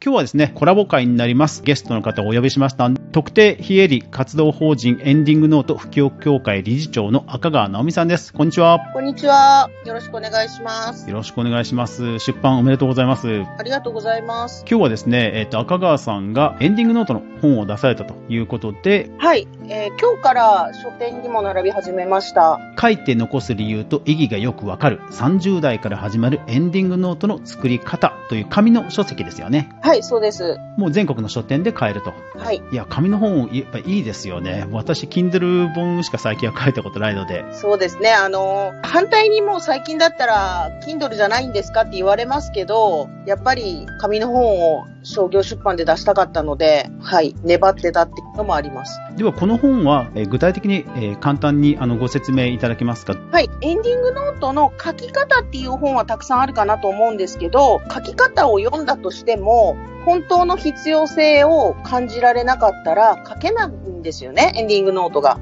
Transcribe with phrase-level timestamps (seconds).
[0.00, 1.64] 今日はですね、コラボ会になります。
[1.64, 2.88] ゲストの方をお呼びしました。
[3.10, 8.32] 特定非営利活動法人エンディングノート布教協会理事長の赤川直美さんです。
[8.32, 8.78] こんにちは。
[8.92, 9.68] こんにちは。
[9.84, 11.10] よろしくお願いします。
[11.10, 12.20] よろしくお願いします。
[12.20, 13.42] 出版おめでとうございます。
[13.58, 14.64] ありがとうございます。
[14.70, 19.48] 今日はですね、えっ、ー、と、赤川さんがエンディングノートの本を出されたということで、はい。
[19.68, 22.60] えー、今日から書店にも並び始めました。
[22.80, 29.68] 書いて残す理由と意義がよくわかる30代から始まるエンディングノートの作り方という紙の書籍ですよね。
[29.87, 30.58] はい、そうです。
[30.76, 32.14] もう全国の書店で買えると。
[32.36, 32.62] はい。
[32.72, 34.66] いや、紙の本、やっぱいいですよね。
[34.70, 37.44] 私、Kindle 本しか最近は書いたことないので。
[37.52, 38.12] そうですね。
[38.12, 49.00] あの、反対にもう最近だったら、Kindle じゃないんですかって言われますけど、やっぱり紙の本を商業出版で出したかったので、はい、粘ってたっていうのもあります。
[49.16, 53.16] では、この本は、えー、具体的に、えー、簡単にあのご説明いただけますか？
[53.32, 65.38] はい、エンディングノートの書き方っていう本はたくさんあるかなと思うんですけど、書き方を読んだとしても、本当の必要性を感じられなかったら書けないんですよね、エンディングノートが。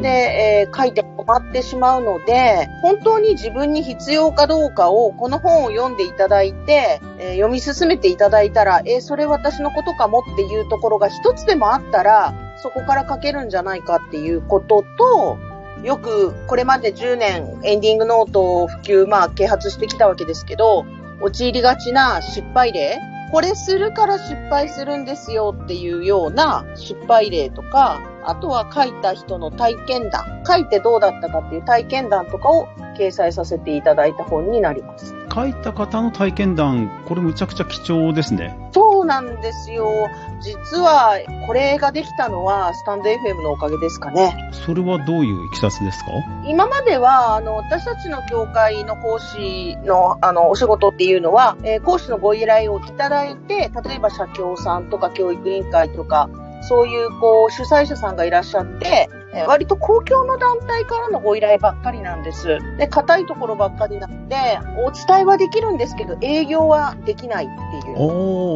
[0.00, 15.38] で、えー、書いて困ってしまうので、本当に自分に必要かどうかをこの本を読んでいただいて、えー、読み進めていただいたら、えー、それ私のことかもっていうところが一つでもあったら、そこから書けるんじゃないかっていうことと、
[15.82, 20.84] よくこれまで10年エンディングノートを普及、まあ啓発してきたわけですけど、
[21.22, 22.98] 陥りがちな失敗例
[23.30, 32.68] これするから失敗するんですよっていうような失敗例とか、あとは書いた人の体験談、書いてどうだったかっていう体験談とかを
[33.00, 35.14] 掲載させていただいた本になります。
[35.32, 38.56] 書いた方の体験談、これむちゃくちゃ貴重ですね。
[38.72, 40.08] そうなんですよ。
[40.40, 44.50] 実は、これができたのは、スタンド FM のおかげですかね。
[44.52, 46.10] それはどういういきさつですか？
[46.44, 56.28] 今までは、あの、私たちの協会の講師の、あの、お仕事っていうのは、えー、講師のご依頼をいただいて、例えば社協さんとか教育委員会とか、
[56.62, 62.58] そういう、こう、主催者さんがいらっしゃって、え割と公共の団体からのご依頼ばっかりなんです。
[62.78, 64.36] で、硬いところばっかりなんで、
[64.84, 67.48] お伝えはできるんですけど、営業はできないっ
[67.82, 67.96] ていう。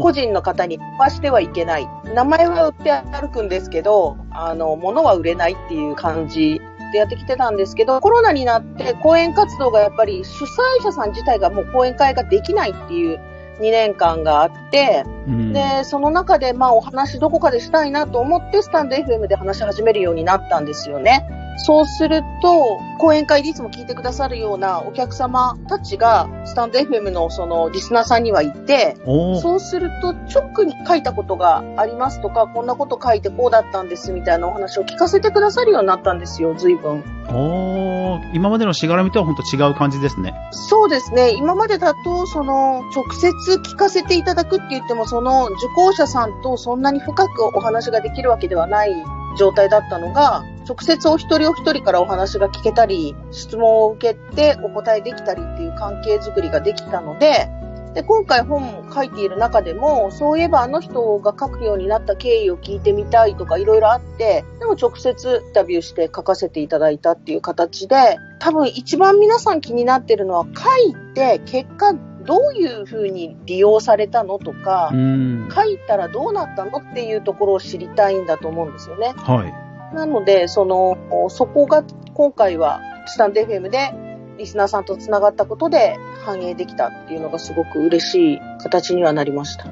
[0.02, 1.88] 個人の方に飛ばしてはいけない。
[2.14, 6.60] 名前は売って歩くんですけど、あの、物は売れないっていう感じ
[6.92, 13.20] でやってきてたんですけど、コロナになって講演活動がやっぱり主催者さん自体がもう講演会ができないっていう
[13.58, 21.43] 2年間があって、うん、で、その中でまあお話どこかでしたいなと思ってスタンド FM で話し始めるようになったんですよね。
[21.56, 37.04] そうすると、講演会でいつも聞いてくださるようなお客様たちが、スタンド FM のそのリスナーさんにはいて、そうすると直に書いたことがありますとか、こんなこと書いてこうだったんですみたいなお話を聞かせてくださるようになったんですよ、随分。
[37.28, 40.34] お今までのしがらみとは本当違う感じですね。
[40.50, 41.30] そうですね。
[41.32, 48.92] 今までだと、その、直接聞かせていただくって言っても、その受講者さんとそんなに深くお話ができるわけではない
[49.36, 57.48] 状態だったのが、直接お一人お一人からお話が聞けたり、質問を受けてお答えできたりっていう関係づくりができたので、
[57.94, 71.94] で、今回本を書いている中でも、そういえばあの人が書くようになった経緯を聞いてみたいとかいろいろあって、でも直接インタビューして書かせていただいたっていう形で、多分一番皆さん気になってるのは書いて結果
[72.24, 79.12] どういうふうに利用されたのとか、書いたらどうなったのっていうところを知りたいんだと思うんですよね。
[79.16, 79.94] はい。
[79.94, 83.92] なので、その、そこが今回はスタンド FM で
[84.38, 89.66] リスナーさんと繋がったことで反映できたっていうのがすごく嬉しい形にはなりました。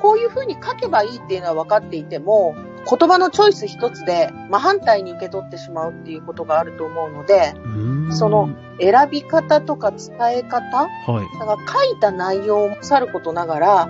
[0.00, 2.54] こういうふうに書けばいいっていうのは分かっていても、
[2.88, 7.54] 言葉のチョイス一つで真反対に受け取ってしまうっていうことがあると思うので、
[8.10, 8.50] その
[8.80, 13.88] 選び方とか伝え方、はい、だから書いた内容もさることながら、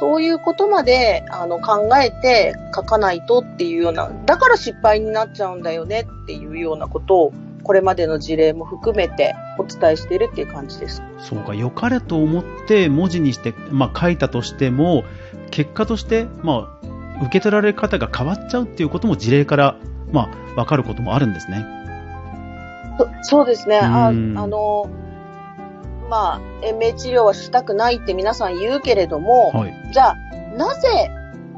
[0.00, 7.32] そういうことまであの考えて書かないとっていうような、だから失敗になっちゃうんだよねっていうようなことを、
[7.62, 11.02] これまでの事例も含めてお伝えしているっていう感じです。
[11.18, 15.04] そうか、良かれと思って文字にして、まあ、書いたとしても、
[15.50, 16.86] 結果として、まあ、
[17.20, 19.76] 受け取られ方が変わっちゃうっていうことも事例から、
[20.12, 21.64] まあ、分かることもあるんですね。
[23.22, 23.78] そうですね。
[23.78, 24.88] ああの、
[26.10, 30.16] まあ、延命治療はしたくないって皆さん言うけれども、はい、じゃあ、
[30.56, 31.10] なぜ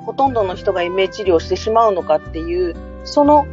[0.05, 3.47] ほとんどの人が延命治療をしてしまうのかっていう、その、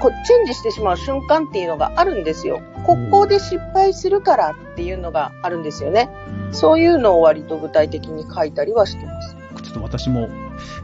[0.00, 2.60] こチェンジしてしまう瞬間っていうのがあるんですよ。
[2.84, 6.08] ここで失敗するからっていうのがあるんですよね。
[6.52, 9.36] そういうのを割と具体的に書いたりはしてます。
[9.64, 10.28] ちょっと私も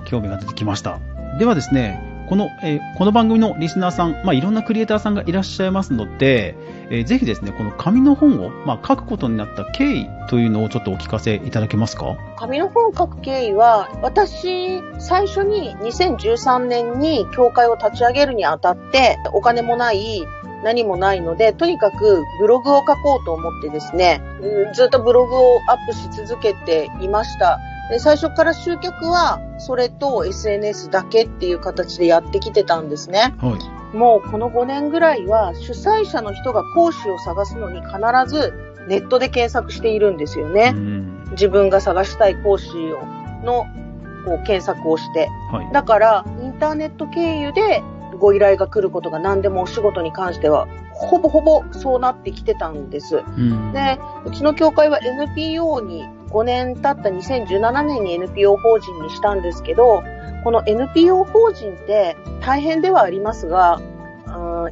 [0.04, 0.98] 興味が出てきました。
[1.38, 6.56] ではですね、この、えー、この番組のリスナーさん、まあ、いろんなクリエイターさんがいらっしゃいますので、
[6.88, 12.16] えー、ぜひですね、この紙の本を、まあ、書くことになった経緯というのをちょっとお聞かせいただけますか？
[12.36, 20.24] 紙の本を書く経緯は、私、最初に2013年に協会を立ち上げるにあたって、お金もない、
[20.64, 24.22] 何もないので、とにかくブログを書こうと思ってですね、
[24.74, 27.58] ずっとブログをアップし続けていました。
[27.90, 33.34] で最初から集客は、それと SNS だけっていう形でやってきてたんですね。
[33.38, 33.58] は
[33.92, 37.96] い、もうこの5年ぐらいは、主催者の人が講師を探すのに必
[38.26, 38.54] ず
[38.88, 40.74] ネットで検索しているんですよね。
[41.32, 43.04] 自分が探したい講師を
[43.44, 43.66] の
[44.24, 45.28] こう検索をして。
[45.50, 47.82] はい、だから、インターネット経由で
[48.18, 53.16] ご依頼が来ることが何でもお仕事に関しては、ほぼほぼそうなってきてたんです。
[53.16, 60.02] うん、で、うちの協会は NPO に5年経った2017年に NPO 法人にしたんですけど、
[60.44, 63.80] この NPO 法人って大変ではありますが、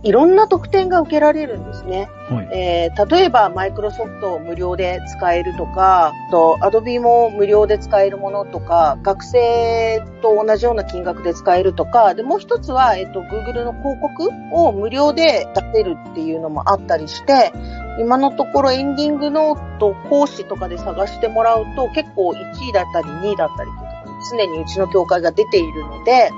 [0.02, 2.08] いろんな特典が受けられるんですね。
[2.28, 17.52] はい、えー、例えば、マイクロソフトを無料で使えるとか、と、アドビも無料で使えるものとか、学生と同じような金額で使えるとか、で、もう一つは、えっと、Google の広告を無料で出せるっていうのもあったりして、
[18.00, 23.90] 今のところエンディングノート講師とかで探してもらうと結構1位だったり2位だったりとか
[24.30, 26.30] 常にうちの協会が出ているので、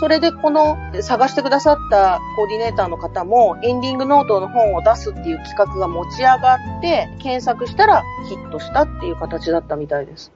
[0.00, 10.32] それでこの探してくださったコーディネーターの方もエンディングノートの本を出すっていう企画が持ち上がって検索したらヒットしたっていう形だったみたいです。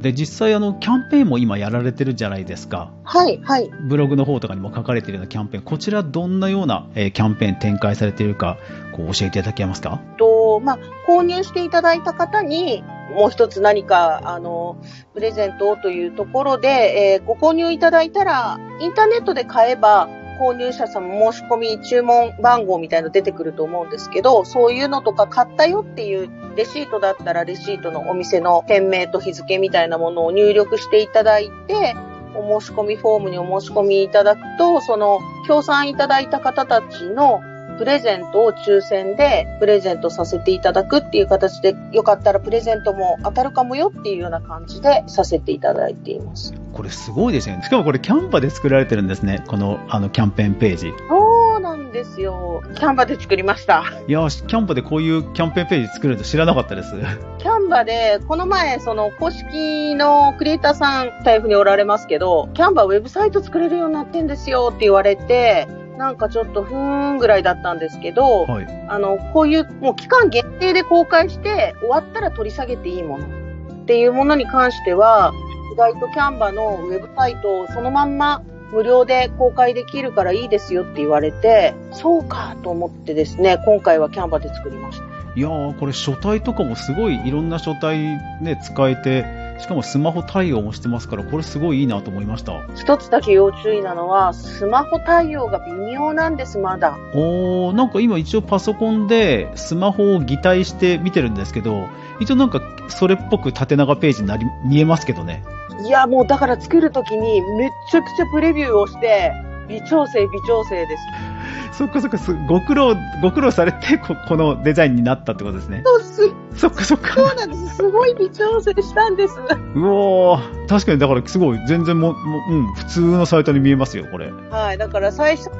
[0.00, 2.90] で、実際あの、キャンペーンも今やられてるじゃないですか。
[3.04, 3.70] はい、はい。
[3.88, 8.56] ブログの方とかにも書かれているようなキャンペーン、こちらどんなような、えー、キャンペーン展開されているか、
[8.92, 10.00] こう教えていただけますか？
[10.16, 12.82] と、まあ、購入していただいた方に、
[13.14, 14.78] もう一つ何か、あの、
[15.12, 20.08] プレゼントをというところで、えー、ご購入いただいたら、インターネットで買えば、
[20.40, 31.94] 購入者さん申し込み、注文番号みたいの出てくると思うんですけど、そういうのとか買ったよっていうレシートだったらレシートのお店の店名と日付みたいなものを入力していただいて、
[32.34, 37.42] お申し込みフォームにお申し込みいただくと、その協賛いただいた方たちの
[37.80, 46.52] プレゼントを抽選でプレゼントさせていただくっていう形で、よかったらプレゼントも当たるかもよっていうような感じでさせていただいています。
[46.74, 47.58] これすごいですね。
[47.64, 49.42] しかもこれキャンバで作られてるんですね。
[49.48, 50.92] このあのキャンペーンページ。
[51.08, 52.62] そうなんですよ。
[52.74, 53.82] キャンバで作りました。
[54.06, 56.92] いや、キャンバでこういうキャンペーンページ作ると知らなかったです。
[57.38, 65.66] キャンバで、この前、その公式のクリエイターさん、台風におられますけど、キャンバウェブサイト作れるようになってんですよって言われて、
[66.00, 66.76] なんかちょっとふー
[67.12, 75.34] んぐらいだったんですけど、はい、あの、こういうもう期間限定で公開して終わったら取り下げていいものっていうものに関しては、
[75.74, 78.42] 意外とキャンバのウェブサイトをそのまんま
[78.72, 85.04] 無料で公開できるからいいですよって言われて、そうかと思ってですね、今回はキャンバで作りました。
[85.36, 87.98] いやー、これ書体とかもすごいいろんな書体
[88.40, 89.26] ね、使えて、
[89.60, 92.62] しかもスマホ対応もしてますから、これすごいいいなと思いました。
[92.74, 96.96] 一つだけ要注意なのは、スマホ対応が微妙なんです、まだ。
[97.14, 101.88] おー、なんか今一応パソコンでスマホを擬態して見てるんですけど、
[102.20, 105.42] 一応なんかそれっぽく縦長ページになり、見えますけどね。
[105.84, 109.32] いや、もうだから作るときにめっちゃくちゃプレビューをして、
[109.68, 111.02] 微調整、微調整です。
[111.72, 112.18] そっかそっか、
[112.48, 115.82] ご苦労、ご苦労されてこ、このデザインになったってことですね。
[115.84, 116.30] そうす。
[116.56, 117.14] そっかそっか。
[117.14, 117.76] そうなんです。
[117.76, 119.38] すごい微調整したんです。
[119.74, 122.16] うおー、確かにだからすごい、全然も、も
[122.50, 124.30] うん、普通のサイトに見えますよ、これ。
[124.50, 125.50] はい、だから最初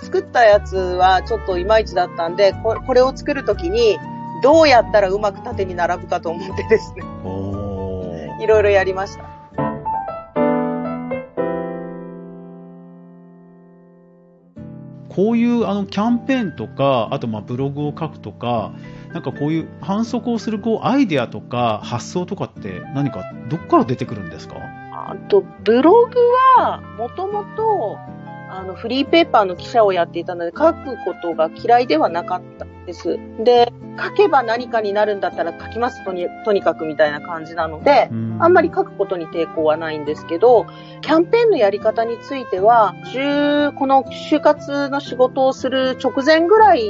[0.00, 3.98] 作ったやつはちょっといまいちだったんで、これこれを作るときに、
[4.42, 7.04] どうやったらうまく縦に並ぶかと思ってですね。
[7.24, 7.80] お
[8.40, 9.29] いろいろやりました。
[15.20, 18.72] こういうあのキャンペーンとか、あとまあブログを書くとか、
[19.12, 24.54] なんかこういう反則をするこうアイデアとか発想とかって何かどっから出てくるんですか？
[24.56, 26.18] あと、ブログ
[26.56, 27.98] はもともと
[28.48, 32.64] あのフリーペーパーの記者をやっていたので書くことが嫌いではなかった。
[32.86, 33.18] です。
[33.42, 38.08] で、書けば何かになるんだったら書きますとにとにかくみたいな感じなので、
[38.38, 40.66] あんまり書くことに抵抗はないんですけど、
[41.02, 42.94] キャンペーンのやり方については、
[43.76, 46.82] この就活の仕事をする直前ぐらい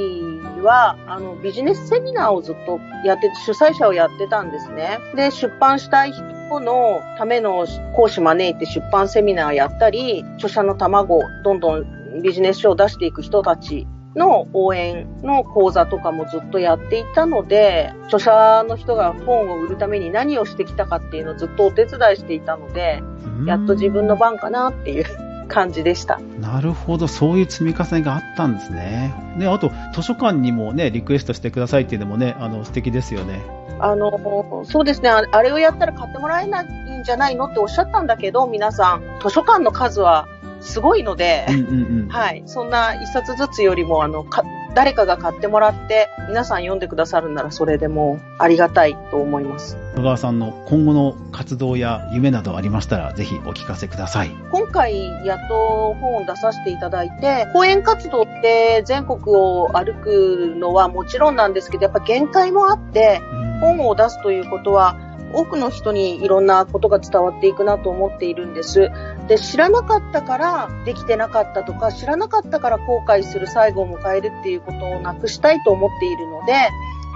[0.61, 4.99] は、あの、ビジネスセミナーをずっとやって、主催者をやってたんですね。
[5.15, 23.01] で、出版したい人のための講師招いて出版セミナーやったり、著者の卵、どんどんビジネス書を出していく人たちの応援の講座とかもずっとやっていたので、著者の人が本を売るために何をしてきたかっていうのをずっとお手伝いしていたので、
[23.45, 25.05] やっと自分の番かなっていう
[25.47, 26.19] 感じでした。
[26.39, 29.13] なるほど、そういう積み重ねがあったんですね。
[29.37, 33.41] で、あと、図書館にもね、リクエストしてくださいっていうのもね、あの、素敵ですよね。
[33.79, 40.27] あの、そうですねあ、あれをやったら買ってもらえないんじゃないのっておっしゃったんだけど、皆さん、図書館の数は
[40.61, 42.43] すごいので、うんうんうん、はい。
[42.45, 49.77] そんな一冊ずつよりも、あの、か、誰かが買ってもらって、皆さん読んでくださるなら、それでもありがたいと思います。
[49.95, 54.31] 戸川さんの今後の活動や夢などありましたら、ぜひお聞かせください。
[54.51, 63.19] 今回、やっと本を出させていただいて、講演活動って全国を歩くのはもちろんなんですけど、やっぱ限界もあって、
[63.61, 64.97] 本を出すということは、
[65.33, 68.91] 多くの人にいろんなことが伝わっていくなと思っているんです。
[69.27, 76.53] で、知らなかったからできてなかったとか、知らなかったから後悔する最後を迎えるっていうことをなくしたいと思っているので、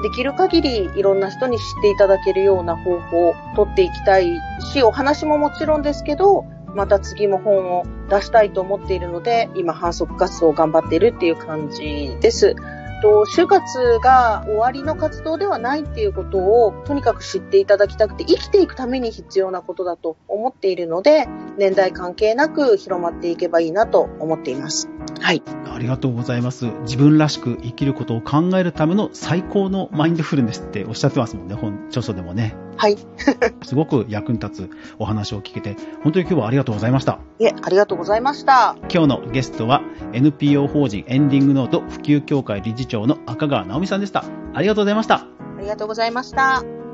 [0.04, 4.40] できる限りいろんな人に知っていただけるような方法を取っていきたい
[4.74, 12.56] し、お話ももちろんですけど、また次も本を出したいと思っているので、今反則活動を頑張っているっていう感じです。
[13.02, 24.95] と、就活が終わりの活動ではないっていうことをとにかく知っていただきたくて、生きていくために必要なことだと思っているので、年代関係なく広まっていけばいいなと思っています。
[25.20, 25.42] はい。
[25.74, 26.66] ありがとうございます。
[26.84, 32.56] 自分らしく生きることを考えるための最高のマインドフルネスっておっしゃってますもんね、本、著書でもね。
[32.78, 32.98] はい。
[33.64, 34.70] すごく役に立つ
[35.00, 37.20] お話を聞けて、本当に今日はありがとうございました。
[37.40, 38.76] いえ、ありがとうございました。
[38.92, 39.82] 今日のゲストは
[40.14, 44.24] NPO 法人エンディングノート普及協会理事長の赤川直美さんでした。
[44.54, 45.16] ありがとうございました。
[45.16, 46.85] ありがとうございました。